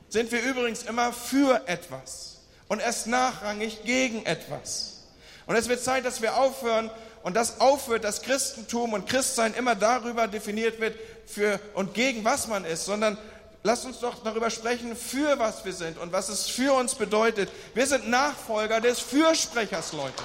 [0.09, 2.34] sind wir übrigens immer für etwas
[2.75, 5.05] und erst nachrangig gegen etwas.
[5.47, 6.91] Und es wird Zeit, dass wir aufhören
[7.23, 12.49] und das aufhört, dass Christentum und Christsein immer darüber definiert wird, für und gegen was
[12.49, 13.17] man ist, sondern
[13.63, 17.49] lasst uns doch darüber sprechen, für was wir sind und was es für uns bedeutet.
[17.75, 20.25] Wir sind Nachfolger des Fürsprechers, Leute.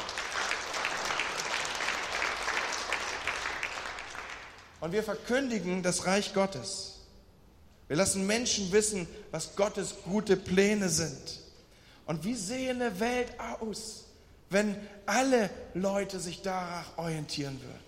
[4.79, 6.95] Und wir verkündigen das Reich Gottes.
[7.87, 11.38] Wir lassen Menschen wissen, was Gottes gute Pläne sind.
[12.09, 14.05] Und wie sehe eine Welt aus,
[14.49, 17.83] wenn alle Leute sich danach orientieren würden?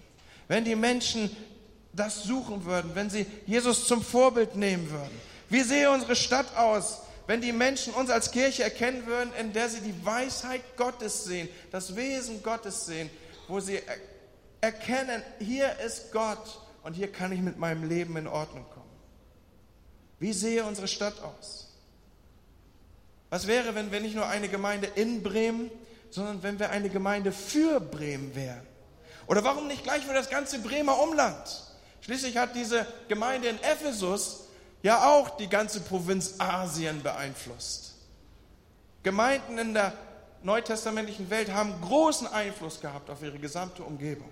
[0.47, 1.35] Wenn die Menschen
[1.91, 5.19] das suchen würden, wenn sie Jesus zum Vorbild nehmen würden?
[5.49, 9.69] Wie sehe unsere Stadt aus, wenn die Menschen uns als Kirche erkennen würden, in der
[9.69, 13.09] sie die Weisheit Gottes sehen, das Wesen Gottes sehen,
[13.47, 13.79] wo sie
[14.61, 18.85] erkennen, hier ist Gott und hier kann ich mit meinem Leben in Ordnung kommen?
[20.19, 21.70] Wie sehe unsere Stadt aus?
[23.31, 25.71] Was wäre, wenn wir nicht nur eine Gemeinde in Bremen,
[26.09, 28.67] sondern wenn wir eine Gemeinde für Bremen wären?
[29.25, 31.63] Oder warum nicht gleich für das ganze Bremer Umland?
[32.01, 34.41] Schließlich hat diese Gemeinde in Ephesus
[34.83, 37.93] ja auch die ganze Provinz Asien beeinflusst.
[39.01, 39.93] Gemeinden in der
[40.43, 44.29] neutestamentlichen Welt haben großen Einfluss gehabt auf ihre gesamte Umgebung.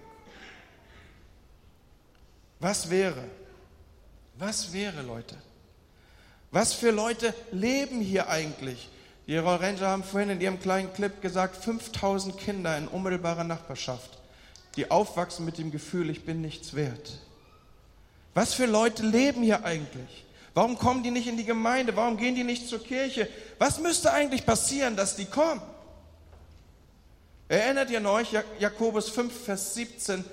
[2.60, 3.24] Was wäre?
[4.36, 5.38] Was wäre, Leute?
[6.52, 8.90] Was für Leute leben hier eigentlich?
[9.28, 14.18] Die Roll Ranger haben vorhin in ihrem kleinen Clip gesagt, 5000 Kinder in unmittelbarer Nachbarschaft,
[14.76, 17.20] die aufwachsen mit dem Gefühl, ich bin nichts wert.
[18.34, 20.26] Was für Leute leben hier eigentlich?
[20.56, 21.96] Warum kommen die nicht in die Gemeinde?
[21.96, 23.30] Warum gehen die nicht zur Kirche?
[23.60, 25.62] Was müsste eigentlich passieren, dass die kommen?
[27.48, 30.24] Erinnert ihr euch, Jakobus 5, Vers 17,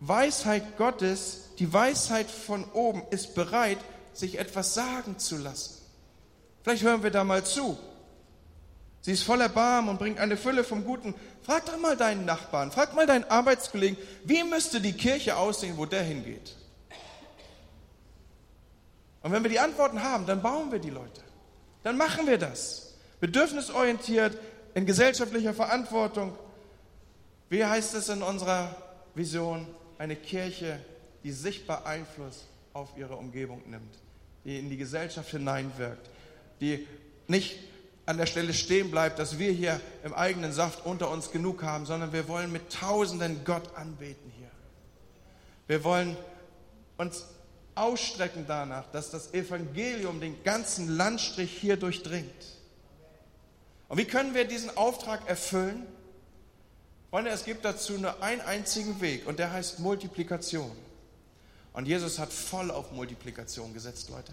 [0.00, 3.78] Weisheit Gottes, die Weisheit von oben ist bereit,
[4.14, 5.84] sich etwas sagen zu lassen.
[6.62, 7.78] Vielleicht hören wir da mal zu.
[9.02, 11.14] Sie ist voller Barm und bringt eine Fülle vom Guten.
[11.42, 15.84] Frag doch mal deinen Nachbarn, frag mal deinen Arbeitskollegen, wie müsste die Kirche aussehen, wo
[15.84, 16.56] der hingeht?
[19.22, 21.20] Und wenn wir die Antworten haben, dann bauen wir die Leute.
[21.82, 22.94] Dann machen wir das.
[23.20, 24.38] Bedürfnisorientiert,
[24.72, 26.36] in gesellschaftlicher Verantwortung.
[27.50, 28.74] Wie heißt es in unserer
[29.14, 29.66] Vision?
[29.98, 30.80] Eine Kirche,
[31.24, 34.03] die sichtbar Einfluss auf ihre Umgebung nimmt
[34.44, 36.08] die in die Gesellschaft hineinwirkt,
[36.60, 36.86] die
[37.26, 37.58] nicht
[38.06, 41.86] an der Stelle stehen bleibt, dass wir hier im eigenen Saft unter uns genug haben,
[41.86, 44.50] sondern wir wollen mit Tausenden Gott anbeten hier.
[45.66, 46.16] Wir wollen
[46.98, 47.24] uns
[47.74, 52.30] ausstrecken danach, dass das Evangelium den ganzen Landstrich hier durchdringt.
[53.88, 55.86] Und wie können wir diesen Auftrag erfüllen?
[57.10, 60.70] Freunde, es gibt dazu nur einen einzigen Weg und der heißt Multiplikation.
[61.74, 64.32] Und Jesus hat voll auf Multiplikation gesetzt, Leute.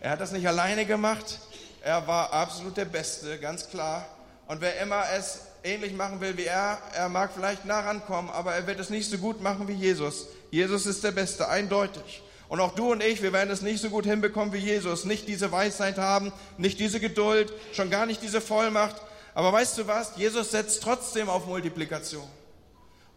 [0.00, 1.38] Er hat das nicht alleine gemacht.
[1.82, 4.06] Er war absolut der Beste, ganz klar.
[4.48, 8.54] Und wer immer es ähnlich machen will wie er, er mag vielleicht nah rankommen, aber
[8.54, 10.26] er wird es nicht so gut machen wie Jesus.
[10.50, 12.22] Jesus ist der Beste, eindeutig.
[12.48, 15.04] Und auch du und ich, wir werden es nicht so gut hinbekommen wie Jesus.
[15.04, 18.96] Nicht diese Weisheit haben, nicht diese Geduld, schon gar nicht diese Vollmacht.
[19.34, 20.12] Aber weißt du was?
[20.16, 22.26] Jesus setzt trotzdem auf Multiplikation.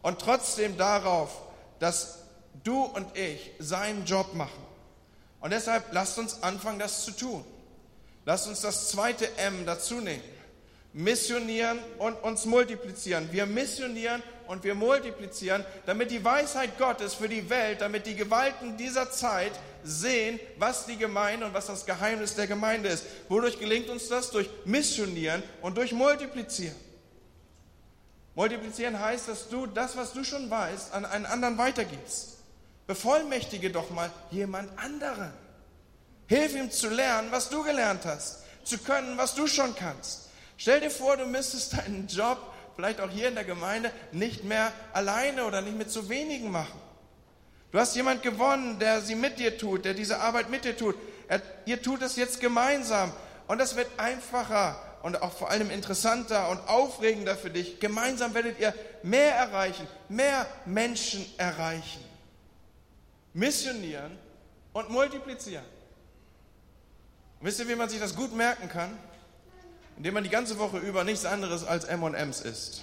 [0.01, 1.29] Und trotzdem darauf,
[1.79, 2.18] dass
[2.63, 4.63] du und ich seinen Job machen.
[5.39, 7.45] Und deshalb lasst uns anfangen, das zu tun.
[8.25, 10.23] Lasst uns das zweite M dazu nehmen.
[10.91, 13.31] Missionieren und uns multiplizieren.
[13.31, 18.75] Wir missionieren und wir multiplizieren, damit die Weisheit Gottes für die Welt, damit die Gewalten
[18.77, 19.51] dieser Zeit
[19.83, 23.05] sehen, was die Gemeinde und was das Geheimnis der Gemeinde ist.
[23.29, 24.31] Wodurch gelingt uns das?
[24.31, 26.75] Durch Missionieren und durch Multiplizieren.
[28.33, 32.38] Multiplizieren heißt, dass du das, was du schon weißt, an einen anderen weitergibst.
[32.89, 35.31] Bevollmächtige doch mal jemand anderen.
[36.25, 40.29] Hilf ihm zu lernen, was du gelernt hast, zu können, was du schon kannst.
[40.57, 42.39] Stell dir vor, du müsstest deinen Job,
[42.75, 46.81] vielleicht auch hier in der Gemeinde, nicht mehr alleine oder nicht mit zu wenigen machen.
[47.71, 50.95] Du hast jemand gewonnen, der sie mit dir tut, der diese Arbeit mit dir tut.
[51.27, 53.13] Er, ihr tut es jetzt gemeinsam
[53.47, 57.79] und das wird einfacher und auch vor allem interessanter und aufregender für dich.
[57.79, 58.73] Gemeinsam werdet ihr
[59.03, 62.08] mehr erreichen, mehr Menschen erreichen.
[63.33, 64.17] Missionieren
[64.73, 65.65] und multiplizieren.
[67.41, 68.97] Wisst ihr, wie man sich das gut merken kann?
[69.97, 72.81] Indem man die ganze Woche über nichts anderes als M&Ms isst.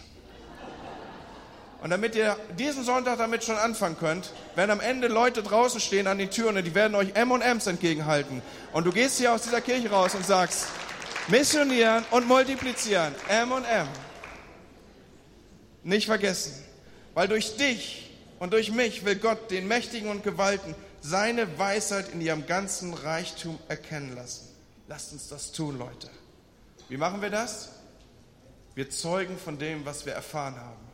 [1.82, 6.06] Und damit ihr diesen Sonntag damit schon anfangen könnt, werden am Ende Leute draußen stehen
[6.06, 8.42] an den Türen und die werden euch M&Ms entgegenhalten.
[8.72, 10.66] Und du gehst hier aus dieser Kirche raus und sagst,
[11.28, 13.88] missionieren und multiplizieren, M&M.
[15.84, 16.54] Nicht vergessen,
[17.14, 18.05] weil durch dich
[18.38, 23.58] und durch mich will Gott den Mächtigen und Gewalten seine Weisheit in ihrem ganzen Reichtum
[23.68, 24.48] erkennen lassen.
[24.88, 26.10] Lasst uns das tun, Leute.
[26.88, 27.70] Wie machen wir das?
[28.74, 30.86] Wir zeugen von dem, was wir erfahren haben.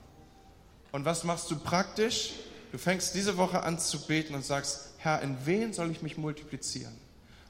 [0.92, 2.35] Und was machst du praktisch?
[2.70, 6.16] Du fängst diese Woche an zu beten und sagst, Herr, in wen soll ich mich
[6.16, 6.96] multiplizieren?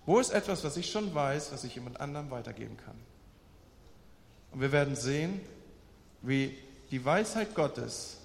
[0.07, 2.97] Wo ist etwas, was ich schon weiß, was ich jemand anderem weitergeben kann?
[4.51, 5.41] Und wir werden sehen,
[6.23, 6.57] wie
[6.91, 8.19] die Weisheit Gottes,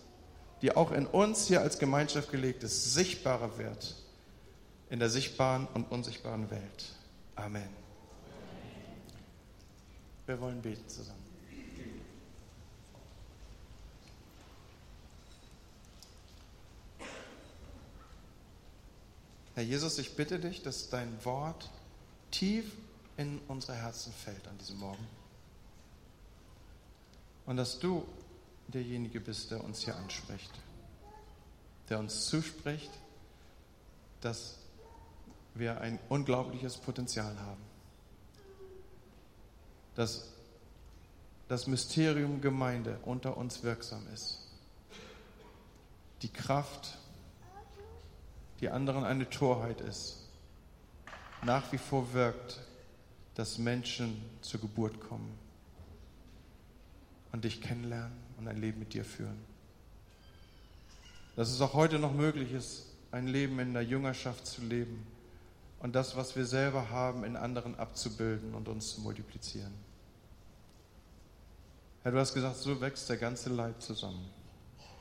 [0.62, 3.96] die auch in uns hier als Gemeinschaft gelegt ist, sichtbarer wird
[4.90, 6.86] in der sichtbaren und unsichtbaren Welt.
[7.36, 7.70] Amen.
[10.26, 11.28] Wir wollen beten zusammen.
[19.56, 21.72] Herr Jesus, ich bitte dich, dass dein Wort
[22.30, 22.72] tief
[23.18, 25.08] in unsere Herzen fällt an diesem Morgen.
[27.48, 28.06] Und dass du
[28.68, 30.52] derjenige bist, der uns hier anspricht,
[31.90, 32.92] der uns zuspricht,
[34.22, 34.58] dass
[35.54, 37.68] wir ein unglaubliches Potenzial haben
[39.98, 40.30] dass
[41.48, 44.48] das Mysterium Gemeinde unter uns wirksam ist.
[46.22, 47.00] Die Kraft,
[48.60, 50.20] die anderen eine Torheit ist,
[51.44, 52.60] nach wie vor wirkt,
[53.34, 55.47] dass Menschen zur Geburt kommen
[57.32, 59.38] und dich kennenlernen und ein Leben mit dir führen.
[61.36, 65.06] Dass es auch heute noch möglich ist, ein Leben in der Jüngerschaft zu leben
[65.80, 69.74] und das, was wir selber haben, in anderen abzubilden und uns zu multiplizieren.
[72.04, 74.30] Herr, du hast gesagt, so wächst der ganze Leib zusammen.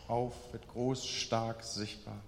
[0.08, 2.20] Auf, wird groß, stark, sichtbar.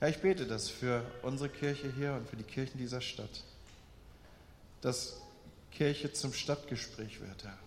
[0.00, 3.44] Herr, ich bete das für unsere Kirche hier und für die Kirchen dieser Stadt,
[4.80, 5.20] dass
[5.72, 7.58] Kirche zum Stadtgespräch wird, Herr.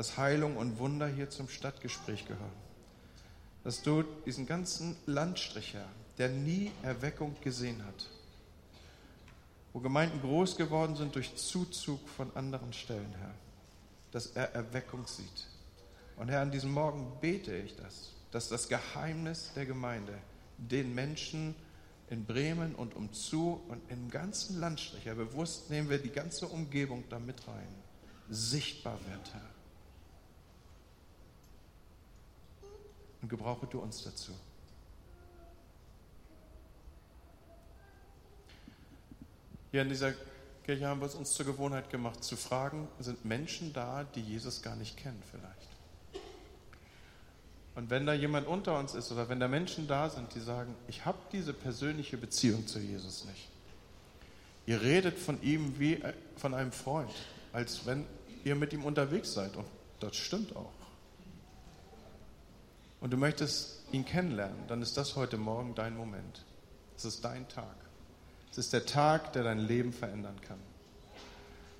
[0.00, 2.56] Dass Heilung und Wunder hier zum Stadtgespräch gehören.
[3.64, 8.08] Dass du diesen ganzen Landstrich, Herr, der nie Erweckung gesehen hat,
[9.74, 13.34] wo Gemeinden groß geworden sind durch Zuzug von anderen Stellen, Herr,
[14.10, 15.48] dass er Erweckung sieht.
[16.16, 20.16] Und Herr, an diesem Morgen bete ich das, dass das Geheimnis der Gemeinde
[20.56, 21.54] den Menschen
[22.08, 27.04] in Bremen und umzu und im ganzen Landstrich, ja, bewusst nehmen wir die ganze Umgebung
[27.10, 27.68] da mit rein,
[28.30, 29.59] sichtbar wird, Herr.
[33.22, 34.32] Und gebrauche du uns dazu.
[39.70, 40.14] Hier in dieser
[40.64, 44.62] Kirche haben wir es uns zur Gewohnheit gemacht, zu fragen, sind Menschen da, die Jesus
[44.62, 45.68] gar nicht kennen vielleicht?
[47.76, 50.74] Und wenn da jemand unter uns ist oder wenn da Menschen da sind, die sagen,
[50.88, 53.48] ich habe diese persönliche Beziehung zu Jesus nicht.
[54.66, 57.10] Ihr redet von ihm wie äh, von einem Freund,
[57.52, 58.06] als wenn
[58.44, 59.56] ihr mit ihm unterwegs seid.
[59.56, 59.66] Und
[60.00, 60.79] das stimmt auch.
[63.00, 66.44] Und du möchtest ihn kennenlernen, dann ist das heute Morgen dein Moment.
[66.96, 67.74] Es ist dein Tag.
[68.50, 70.58] Es ist der Tag, der dein Leben verändern kann.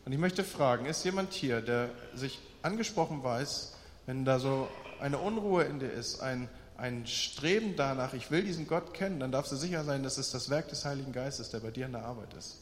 [0.04, 3.74] Und ich möchte fragen, ist jemand hier, der sich angesprochen weiß,
[4.06, 4.68] wenn da so
[5.00, 6.48] eine Unruhe in dir ist, ein,
[6.78, 10.30] ein Streben danach, ich will diesen Gott kennen, dann darfst du sicher sein, dass es
[10.30, 12.56] das Werk des Heiligen Geistes, der bei dir in der Arbeit ist.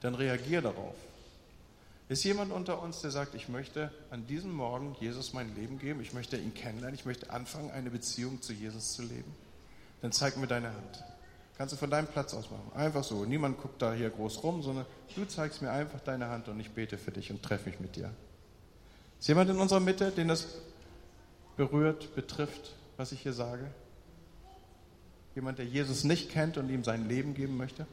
[0.00, 0.94] Dann reagier darauf.
[2.12, 6.02] Ist jemand unter uns, der sagt, ich möchte an diesem Morgen Jesus mein Leben geben,
[6.02, 9.32] ich möchte ihn kennenlernen, ich möchte anfangen, eine Beziehung zu Jesus zu leben?
[10.02, 11.04] dann zeig mir deine Hand.
[11.56, 12.72] Kannst du von deinem Platz aus machen.
[12.74, 13.24] Einfach so.
[13.24, 14.84] Niemand guckt da hier groß rum, sondern
[15.14, 17.94] du zeigst mir einfach deine Hand und ich bete für dich und treffe mich mit
[17.96, 18.10] dir.
[19.20, 20.48] Ist jemand in unserer Mitte, den das
[21.56, 23.70] berührt, betrifft, was ich hier sage?
[25.36, 27.86] Jemand, der Jesus nicht kennt und ihm sein Leben geben möchte?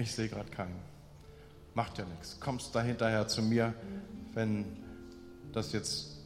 [0.00, 0.80] Ich sehe gerade keinen.
[1.74, 2.40] Macht ja nichts.
[2.40, 3.74] Kommst da hinterher zu mir,
[4.32, 4.64] wenn
[5.52, 6.16] das jetzt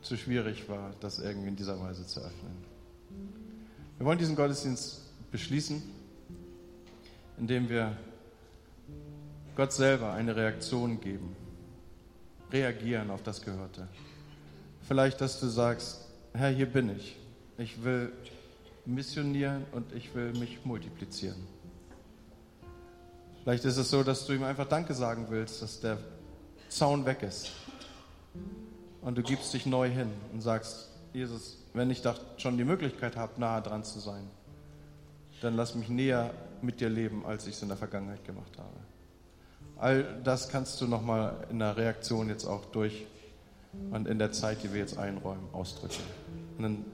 [0.00, 2.56] zu schwierig war, das irgendwie in dieser Weise zu öffnen.
[3.98, 5.82] Wir wollen diesen Gottesdienst beschließen,
[7.36, 7.94] indem wir
[9.54, 11.36] Gott selber eine Reaktion geben,
[12.50, 13.86] reagieren auf das Gehörte.
[14.88, 17.18] Vielleicht, dass du sagst, Herr, hier bin ich.
[17.58, 18.12] Ich will
[18.86, 21.59] missionieren und ich will mich multiplizieren.
[23.42, 25.98] Vielleicht ist es so, dass du ihm einfach Danke sagen willst, dass der
[26.68, 27.50] Zaun weg ist.
[29.00, 32.02] Und du gibst dich neu hin und sagst, Jesus, wenn ich
[32.36, 34.28] schon die Möglichkeit habe, nahe dran zu sein,
[35.40, 38.76] dann lass mich näher mit dir leben, als ich es in der Vergangenheit gemacht habe.
[39.76, 43.06] All das kannst du nochmal in der Reaktion jetzt auch durch
[43.90, 46.02] und in der Zeit, die wir jetzt einräumen, ausdrücken.
[46.58, 46.84] Und dann